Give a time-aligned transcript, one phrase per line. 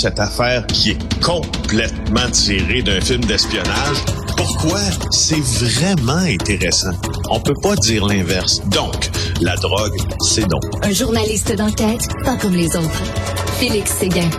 [0.00, 3.98] cette affaire qui est complètement tirée d'un film d'espionnage.
[4.34, 4.80] Pourquoi?
[5.10, 6.92] C'est vraiment intéressant?
[7.28, 8.62] On peut pas dire l'inverse.
[8.68, 9.10] Donc,
[9.42, 10.58] la drogue, c'est non.
[10.82, 13.02] Un journaliste d'enquête, pas comme les autres.
[13.58, 14.30] Félix Séguin.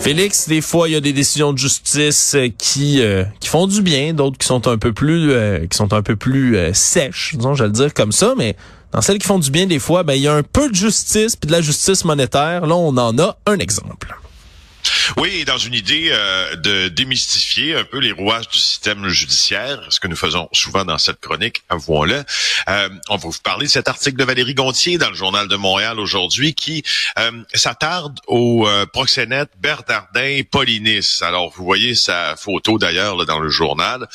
[0.00, 3.68] Félix, des fois, il y a des décisions de justice euh, qui euh, qui font
[3.68, 7.36] du bien, d'autres qui sont un peu plus euh, qui sont un peu plus sèches,
[7.36, 8.56] disons, je vais le dire comme ça, mais
[8.92, 10.74] dans celles qui font du bien des fois, ben il y a un peu de
[10.74, 12.66] justice puis de la justice monétaire.
[12.66, 14.16] Là, on en a un exemple.
[15.16, 20.00] Oui, dans une idée euh, de démystifier un peu les rouages du système judiciaire, ce
[20.00, 22.24] que nous faisons souvent dans cette chronique, avouons-le.
[22.68, 25.56] Euh, on va vous parler de cet article de Valérie Gontier dans le Journal de
[25.56, 26.82] Montréal aujourd'hui qui
[27.18, 31.18] euh, s'attarde au euh, proxénète Bernardin Paulinis.
[31.22, 34.08] Alors, vous voyez sa photo d'ailleurs dans le journal.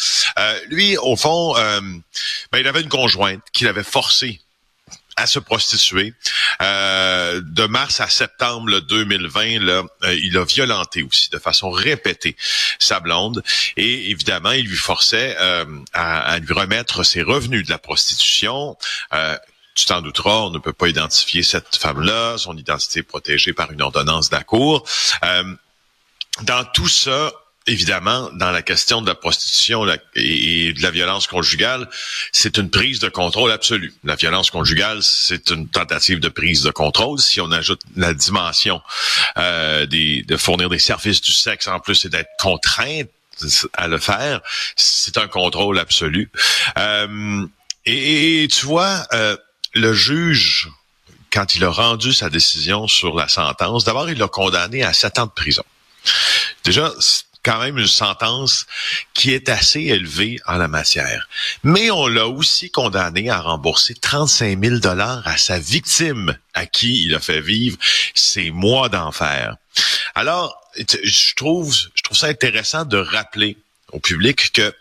[0.70, 4.42] lui, au fond, ben, il avait une conjointe qu'il avait forcée
[5.16, 6.13] à se prostituer.
[6.62, 12.35] Euh, de mars à septembre 2020, là, euh, il a violenté aussi de façon répétée
[12.80, 13.44] sa blonde
[13.77, 18.77] et évidemment, il lui forçait euh, à, lui remettre ses revenus de la prostitution.
[19.76, 23.71] tu t'en douteras, on ne peut pas identifier cette femme-là, son identité est protégée par
[23.71, 24.43] une ordonnance de la
[26.41, 27.32] dans tout ça,
[27.67, 31.89] évidemment, dans la question de la prostitution et de la violence conjugale,
[32.31, 33.93] c'est une prise de contrôle absolue.
[34.03, 37.19] La violence conjugale, c'est une tentative de prise de contrôle.
[37.19, 38.81] Si on ajoute la dimension
[39.37, 43.09] euh, de fournir des services du sexe en plus et d'être contrainte
[43.73, 44.41] à le faire,
[44.75, 46.29] c'est un contrôle absolu.
[46.77, 47.45] Euh,
[47.85, 49.35] et, tu vois, euh,
[49.73, 50.69] le juge,
[51.31, 55.19] quand il a rendu sa décision sur la sentence, d'abord, il l'a condamné à sept
[55.19, 55.63] ans de prison.
[56.63, 56.91] Déjà,
[57.44, 58.66] quand même une sentence
[59.13, 61.27] qui est assez élevée en la matière.
[61.63, 67.03] Mais on l'a aussi condamné à rembourser 35 000 dollars à sa victime, à qui
[67.03, 67.78] il a fait vivre
[68.16, 69.58] ces mois d'enfer.
[70.16, 73.58] Alors, je trouve, je trouve ça intéressant de rappeler
[73.91, 74.74] au public que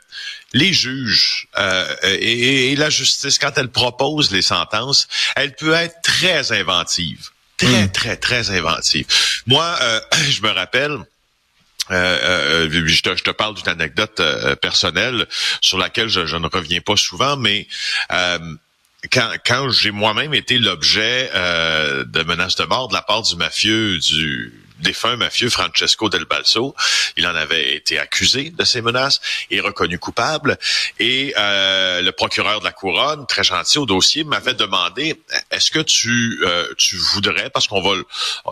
[0.53, 6.53] les juges euh, et, la justice, quand elle propose les sentences, elle peut être très
[6.53, 7.31] inventive.
[7.57, 7.93] Très, hmm.
[7.93, 9.07] très, très inventive.
[9.47, 10.99] Moi, euh, je me rappelle,
[11.93, 15.27] euh, euh, je, te, parle d'une anecdote euh, personnelle
[15.61, 17.67] sur laquelle je, ne reviens pas souvent, mais
[19.11, 23.99] quand, quand j'ai moi-même été l'objet de menaces de mort de la part du mafieux
[23.99, 26.75] du défunt mafieux Francesco Del Balso.
[27.17, 29.21] Il en avait été accusé de ces menaces
[29.51, 30.59] et reconnu coupable.
[30.99, 35.81] Et euh, le procureur de la couronne, très gentil au dossier, m'avait demandé est-ce que
[35.81, 37.93] tu euh, tu voudrais, parce qu'on va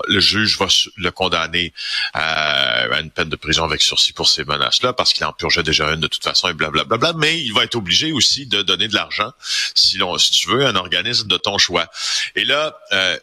[0.06, 1.72] le juge va le condamner
[2.14, 5.90] à une peine de prison avec sursis pour ces menaces-là, parce qu'il en purgeait déjà
[5.92, 6.96] une de toute façon et blablabla.
[6.96, 9.32] Bla, bla, mais il va être obligé aussi de donner de l'argent,
[9.74, 11.86] si, l'on, tu veux, un organisme de ton choix.
[12.36, 13.18] Et là, euh,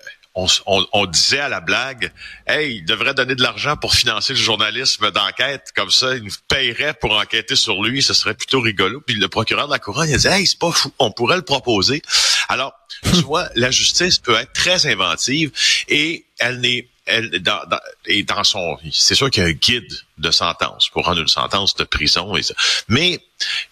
[0.65, 2.11] on, disait à la blague,
[2.45, 6.31] hey, il devrait donner de l'argent pour financer le journalisme d'enquête, comme ça, il nous
[6.47, 9.01] payerait pour enquêter sur lui, ce serait plutôt rigolo.
[9.01, 11.37] Puis le procureur de la couronne, il a dit, hey, c'est pas fou, on pourrait
[11.37, 12.01] le proposer.
[12.49, 15.51] Alors, tu vois, la justice peut être très inventive
[15.87, 17.61] et elle n'est elle, dans,
[18.05, 21.27] et dans son, c'est sûr qu'il y a un guide de sentence pour rendre une
[21.29, 22.53] sentence de prison, et ça.
[22.89, 23.21] mais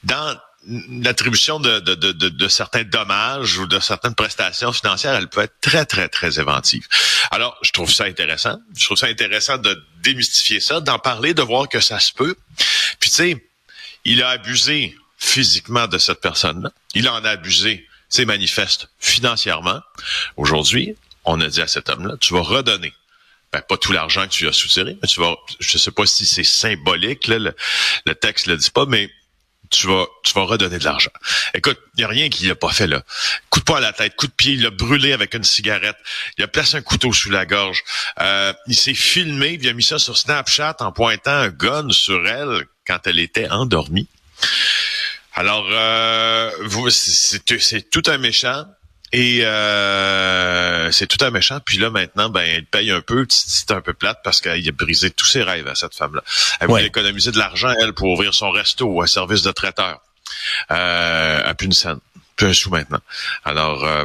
[0.04, 0.38] dans
[0.68, 5.60] l'attribution de, de, de, de, certains dommages ou de certaines prestations financières, elle peut être
[5.62, 6.88] très, très, très inventive.
[7.32, 8.60] Alors, je trouve ça intéressant.
[8.76, 12.36] Je trouve ça intéressant de démystifier ça, d'en parler, de voir que ça se peut.
[13.00, 13.48] Puis, tu sais,
[14.06, 16.72] il a abusé physiquement de cette personne-là.
[16.94, 19.82] Il en a abusé, c'est manifeste, financièrement.
[20.38, 22.94] Aujourd'hui, on a dit à cet homme-là, tu vas redonner
[23.52, 26.26] ben, pas tout l'argent que tu as soutiré, mais tu vas, je sais pas si
[26.26, 27.56] c'est symbolique, le,
[28.06, 29.10] le texte le dit pas, mais
[29.70, 31.12] tu vas, tu vas redonner de l'argent.
[31.54, 33.04] Écoute, il n'y a rien qu'il n'a pas fait là.
[33.50, 35.98] Coup de poing à la tête, coup de pied, il l'a brûlé avec une cigarette,
[36.38, 37.84] il a placé un couteau sous la gorge,
[38.20, 42.28] euh, il s'est filmé, il a mis ça sur Snapchat en pointant un gun sur
[42.28, 44.08] elle quand elle était endormie.
[45.34, 46.52] Alors, euh,
[46.90, 48.66] c'est tout un méchant.
[49.18, 51.62] Et euh, c'est tout un méchant.
[51.66, 53.26] Puis là, maintenant, ben, elle paye un peu.
[53.30, 56.22] C'est un peu plate parce qu'il a brisé tous ses rêves à cette femme-là.
[56.60, 60.02] Elle voulait économiser de l'argent, elle, pour ouvrir son resto un service de traiteur.
[60.72, 62.00] Euh, à plus une scène.
[62.36, 63.00] Plus un sou maintenant.
[63.46, 64.04] Alors, euh,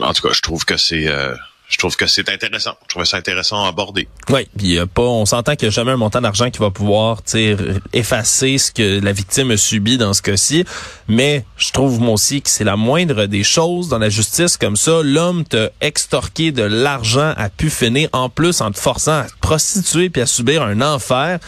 [0.00, 1.08] en tout cas, je trouve que c'est...
[1.08, 1.34] Euh,
[1.68, 2.74] je trouve que c'est intéressant.
[2.84, 4.06] Je trouve ça intéressant à aborder.
[4.28, 7.22] Oui, puis pas, on s'entend qu'il n'y a jamais un montant d'argent qui va pouvoir
[7.92, 10.64] effacer ce que la victime a subi dans ce cas-ci.
[11.08, 14.76] Mais je trouve moi aussi que c'est la moindre des choses dans la justice comme
[14.76, 15.00] ça.
[15.02, 19.38] L'homme t'a extorqué de l'argent, a pu finir en plus en te forçant à te
[19.40, 21.38] prostituer puis à subir un enfer.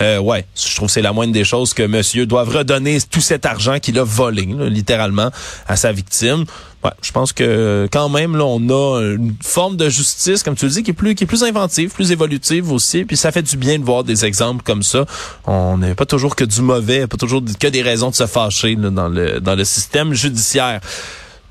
[0.00, 3.20] Euh, ouais, je trouve que c'est la moindre des choses que monsieur doive redonner tout
[3.20, 5.30] cet argent qu'il a volé, littéralement,
[5.66, 6.44] à sa victime.
[6.84, 10.64] Ouais, je pense que quand même là, on a une forme de justice, comme tu
[10.64, 13.04] le dis, qui est plus qui est plus inventive, plus évolutive aussi.
[13.04, 15.06] Puis ça fait du bien de voir des exemples comme ça.
[15.46, 18.74] On n'est pas toujours que du mauvais, pas toujours que des raisons de se fâcher
[18.74, 20.80] dans le dans le système judiciaire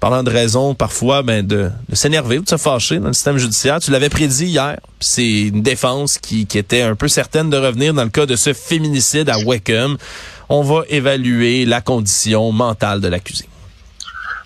[0.01, 3.37] parlant de raisons parfois ben, de, de s'énerver ou de se fâcher dans le système
[3.37, 3.79] judiciaire.
[3.79, 4.77] Tu l'avais prédit hier.
[4.99, 8.35] C'est une défense qui, qui était un peu certaine de revenir dans le cas de
[8.35, 9.97] ce féminicide à Wickham.
[10.49, 13.45] On va évaluer la condition mentale de l'accusé.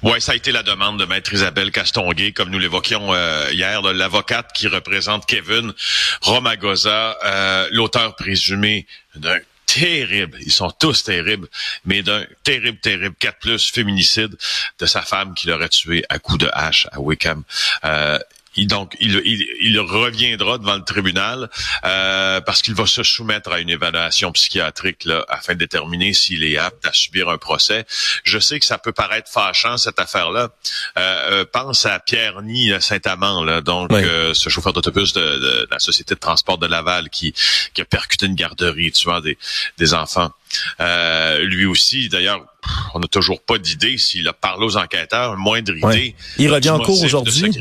[0.04, 3.82] Oui, ça a été la demande de maître Isabelle Castonguay, comme nous l'évoquions euh, hier,
[3.82, 5.74] l'avocate qui représente Kevin
[6.22, 8.86] Romagosa, euh, l'auteur présumé
[9.16, 9.40] d'un
[9.76, 11.48] terrible, ils sont tous terribles,
[11.84, 14.38] mais d'un terrible, terrible 4 plus féminicide
[14.80, 17.44] de sa femme qui l'aurait tué à coups de hache à Wickham.
[17.84, 18.18] Euh,
[18.56, 19.16] il, donc, il,
[19.62, 21.50] il, reviendra devant le tribunal
[21.86, 26.44] euh, parce qu'il va se soumettre à une évaluation psychiatrique là, afin de déterminer s'il
[26.44, 27.86] est apte à subir un procès.
[28.24, 30.50] Je sais que ça peut paraître fâchant cette affaire-là.
[30.98, 35.68] Euh, euh pense à Pierre Ny Saint-Amand, là, donc euh, ce chauffeur d'autobus de, de,
[35.72, 37.34] la société de transport de Laval qui,
[37.74, 39.38] qui a percuté une garderie tuant des,
[39.78, 40.32] des enfants.
[40.80, 42.46] Euh, lui aussi, d'ailleurs,
[42.94, 46.16] on n'a toujours pas d'idée s'il a parlé aux enquêteurs, moindre idée.
[46.38, 47.52] Il revient en cours aujourd'hui.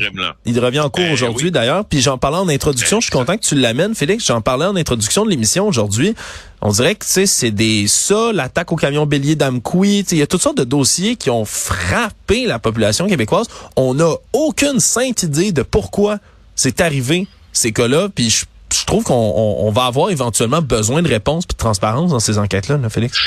[0.45, 1.85] Il revient en cours aujourd'hui d'ailleurs.
[1.85, 2.99] Puis j'en parlais en introduction.
[2.99, 4.25] je suis content que tu l'amènes, Félix.
[4.25, 6.15] J'en parlais en introduction de l'émission aujourd'hui.
[6.61, 9.99] On dirait que c'est des ça, l'attaque au camion bélier d'Amqui.
[10.11, 13.47] Il y a toutes sortes de dossiers qui ont frappé la population québécoise.
[13.75, 16.19] On n'a aucune sainte idée de pourquoi
[16.55, 18.09] c'est arrivé ces cas-là.
[18.13, 22.19] Puis je je trouve qu'on va avoir éventuellement besoin de réponses et de transparence dans
[22.19, 23.17] ces enquêtes-là, Félix.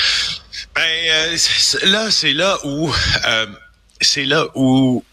[0.74, 1.36] Ben euh,
[1.84, 2.92] là, c'est là où
[3.26, 3.46] euh,
[4.00, 5.04] c'est là où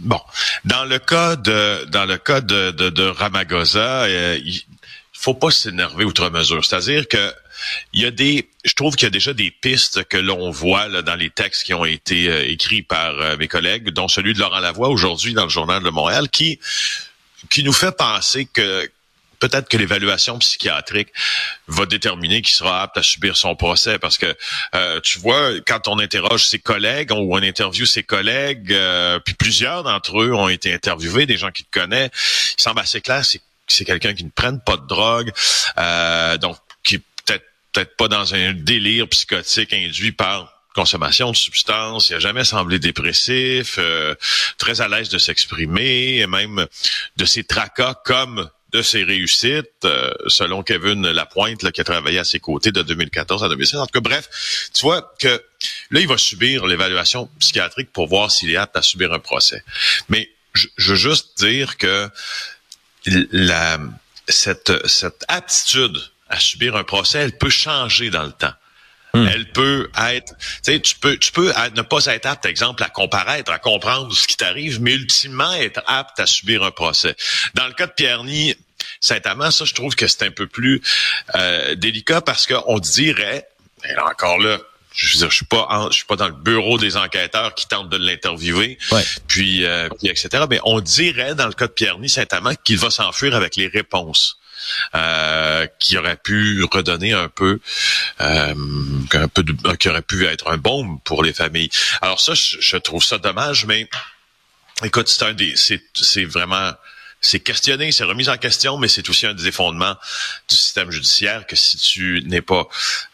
[0.00, 0.20] bon,
[0.64, 4.62] dans le cas de dans le cas de, de, de Ramagosa, euh, il
[5.12, 6.64] faut pas s'énerver outre mesure.
[6.64, 7.32] C'est-à-dire que
[7.92, 10.88] il y a des, je trouve qu'il y a déjà des pistes que l'on voit
[10.88, 14.60] là, dans les textes qui ont été écrits par mes collègues, dont celui de Laurent
[14.60, 16.58] Lavoie aujourd'hui dans le journal de Montréal, qui
[17.50, 18.90] qui nous fait penser que
[19.40, 21.08] peut-être que l'évaluation psychiatrique
[21.66, 24.36] va déterminer qui sera apte à subir son procès parce que
[24.74, 29.34] euh, tu vois quand on interroge ses collègues ou on interviewe ses collègues euh, puis
[29.34, 32.10] plusieurs d'entre eux ont été interviewés des gens qui te connaissent.
[32.56, 35.32] Il semble assez clair c'est c'est quelqu'un qui ne prenne pas de drogue
[35.78, 41.36] euh, donc qui est peut-être peut-être pas dans un délire psychotique induit par consommation de
[41.36, 43.80] substances, il a jamais semblé dépressif,
[44.56, 46.64] très à l'aise de s'exprimer, et même
[47.16, 52.24] de ses tracas comme de ses réussites, euh, selon Kevin Lapointe, qui a travaillé à
[52.24, 53.80] ses côtés de 2014 à 2016.
[53.80, 54.28] En tout cas, bref,
[54.72, 55.42] tu vois que
[55.90, 59.62] là, il va subir l'évaluation psychiatrique pour voir s'il est apte à subir un procès.
[60.08, 62.08] Mais je, veux juste dire que
[64.28, 68.54] cette, cette aptitude à subir un procès, elle peut changer dans le temps.
[69.14, 69.26] Hmm.
[69.26, 72.88] Elle peut être, tu sais, tu peux, tu peux ne pas être apte, exemple, à
[72.88, 77.16] comparaître, à comprendre ce qui t'arrive, mais ultimement être apte à subir un procès.
[77.54, 78.54] Dans le cas de Pierre-Ny,
[79.00, 80.82] Saint-Amand, ça, je trouve que c'est un peu plus
[81.34, 83.46] euh, délicat parce qu'on dirait,
[83.84, 84.58] et encore là,
[84.92, 87.66] je veux dire, je suis pas, je suis pas dans le bureau des enquêteurs qui
[87.66, 88.78] tentent de l'interviewer,
[89.28, 90.44] puis, euh, puis, etc.
[90.48, 94.39] Mais on dirait dans le cas de Pierre-Ny Saint-Amand qu'il va s'enfuir avec les réponses.
[94.94, 97.60] Euh, qui aurait pu redonner un peu,
[98.20, 98.54] euh,
[99.12, 101.70] un peu de, qui aurait pu être un baume pour les familles.
[102.02, 103.88] Alors ça, je, trouve ça dommage, mais
[104.82, 106.72] écoute, c'est un des, c'est vraiment
[107.20, 109.96] c'est questionné, c'est remis en question, mais c'est aussi un des effondements
[110.48, 112.66] du système judiciaire que si tu n'es pas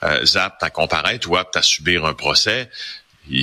[0.05, 2.71] euh, apte à comparaître ou apte à subir un procès,
[3.29, 3.43] il,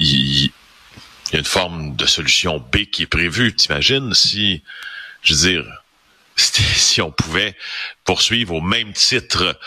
[0.00, 3.54] il, y a une forme de solution B qui est prévue.
[3.54, 4.62] T'imagines si,
[5.22, 5.82] je veux dire,
[6.40, 7.56] si on pouvait
[8.04, 9.58] poursuivre au même titre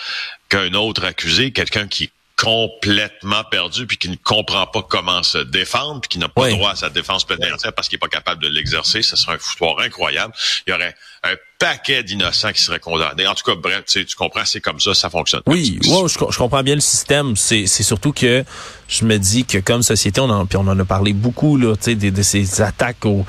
[0.50, 6.02] qu'un autre accusé, quelqu'un qui complètement perdu puis qui ne comprend pas comment se défendre
[6.02, 8.48] puis qui n'a pas droit à sa défense pénitentiaire parce qu'il n'est pas capable de
[8.48, 10.34] l'exercer, ce serait un foutoir incroyable.
[10.66, 13.28] Il y aurait un paquet d'innocents qui seraient condamnés.
[13.28, 15.44] En tout cas, bref, tu, tu comprends, c'est comme ça, ça fonctionne.
[15.46, 17.36] Oui, ouais, je, comprends bien le système.
[17.36, 18.44] C'est, surtout que
[18.88, 21.76] je me dis que comme société, on en, puis on en a parlé beaucoup là,
[21.76, 23.24] tu sais, de, de, ces attaques aux,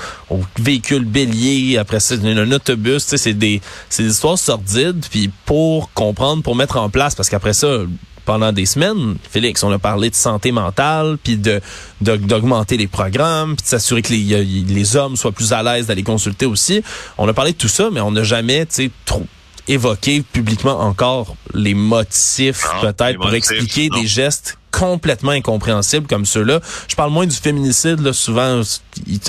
[0.59, 5.05] véhicules béliers, après ça, un autobus, tu sais, c'est des, c'est des histoires sordides.
[5.11, 7.81] Puis pour comprendre, pour mettre en place, parce qu'après ça,
[8.25, 11.61] pendant des semaines, Félix, on a parlé de santé mentale, puis de
[12.01, 16.03] d'augmenter les programmes, puis de s'assurer que les, les hommes soient plus à l'aise d'aller
[16.03, 16.83] consulter aussi.
[17.19, 19.27] On a parlé de tout ça, mais on n'a jamais, tu sais, trop
[19.69, 26.61] évoqué publiquement encore les motifs peut-être pour expliquer des gestes complètement incompréhensibles comme ceux-là.
[26.89, 28.63] Je parle moins du féminicide, là, souvent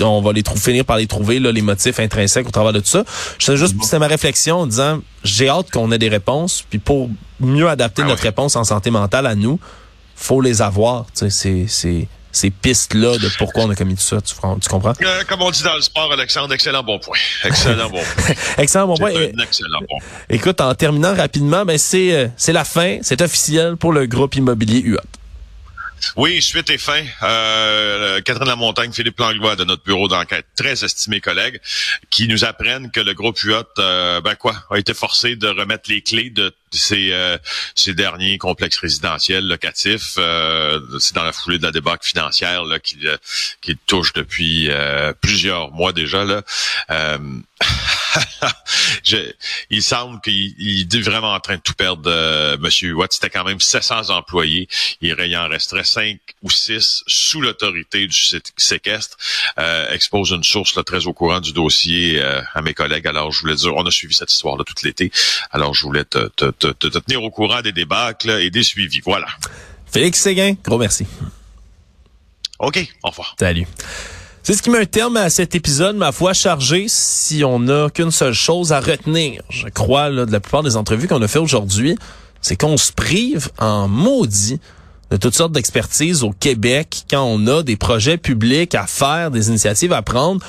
[0.00, 2.80] on va les trouver, finir par les trouver, là, les motifs intrinsèques au travers de
[2.80, 3.04] tout ça.
[3.38, 6.64] Je juste, c'est ma réflexion en disant, j'ai hâte qu'on ait des réponses.
[6.68, 9.60] Puis pour mieux adapter Ah notre réponse en santé mentale à nous,
[10.16, 11.06] faut les avoir.
[11.06, 14.20] Tu sais, c'est, c'est, ces pistes-là de pourquoi on a commis tout ça.
[14.20, 14.92] Tu, tu comprends?
[15.00, 17.18] Euh, comme on dit dans le sport, Alexandre, excellent bon point.
[17.44, 18.34] Excellent bon point.
[18.58, 19.12] Excellent, bon C'est point.
[19.12, 20.08] Un excellent bon point.
[20.28, 22.98] Écoute, en terminant rapidement, ben c'est, euh, c'est la fin.
[23.02, 25.00] C'est officiel pour le groupe immobilier UA.
[26.16, 27.04] Oui, suite et fin.
[27.22, 31.60] Euh, Catherine Lamontagne, Philippe Langlois de notre bureau d'enquête, très estimés collègues,
[32.10, 35.90] qui nous apprennent que le groupe UOT, euh, ben quoi, a été forcé de remettre
[35.90, 37.38] les clés de ces, euh,
[37.74, 40.14] ces derniers complexes résidentiels locatifs.
[40.18, 43.16] Euh, c'est dans la foulée de la débâcle financière là, qui, euh,
[43.60, 46.24] qui touche depuis euh, plusieurs mois déjà.
[46.24, 46.42] Là.
[46.90, 47.18] Euh,
[49.04, 49.16] je,
[49.70, 53.12] il semble qu'il il est vraiment en train de tout perdre, euh, Monsieur Watt.
[53.12, 54.68] C'était quand même 700 employés.
[55.00, 59.16] Il, il en resterait 5 ou 6 sous l'autorité du sé- séquestre.
[59.58, 63.06] Euh, expose une source là, très au courant du dossier euh, à mes collègues.
[63.06, 65.10] Alors, je voulais dire, on a suivi cette histoire-là tout l'été.
[65.50, 69.00] Alors, je voulais te, te, te, te tenir au courant des débâcles et des suivis.
[69.04, 69.26] Voilà.
[69.86, 71.06] Félix Séguin, gros merci.
[72.58, 73.36] OK, au revoir.
[73.38, 73.66] Salut.
[74.42, 77.88] C'est ce qui met un terme à cet épisode, ma foi, chargé si on n'a
[77.88, 79.42] qu'une seule chose à retenir.
[79.48, 81.96] Je crois, là, de la plupart des entrevues qu'on a fait aujourd'hui,
[82.42, 84.60] c'est qu'on se prive en maudit
[85.10, 89.48] de toutes sortes d'expertises au Québec quand on a des projets publics à faire, des
[89.48, 90.44] initiatives à prendre.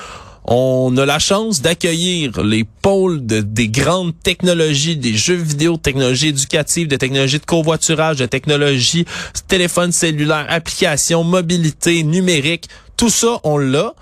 [0.48, 5.82] On a la chance d'accueillir les pôles de, des grandes technologies, des jeux vidéo, de
[5.82, 9.06] technologies éducatives, de technologies de covoiturage, de technologies
[9.48, 12.68] téléphone cellulaire, applications, mobilité, numérique.
[12.96, 13.94] Tout ça, on l'a.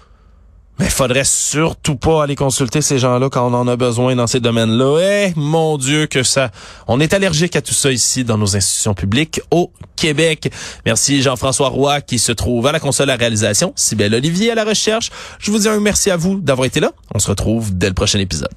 [0.79, 4.41] Mais faudrait surtout pas aller consulter ces gens-là quand on en a besoin dans ces
[4.41, 4.99] domaines-là.
[5.01, 6.51] Eh, mon Dieu, que ça...
[6.89, 10.53] On est allergique à tout ça ici dans nos institutions publiques au Québec.
[10.85, 13.73] Merci Jean-François Roy qui se trouve à la console à réalisation.
[13.77, 15.11] Sybelle Olivier à la recherche.
[15.39, 16.93] Je vous dis un merci à vous d'avoir été là.
[17.15, 18.51] On se retrouve dès le prochain épisode.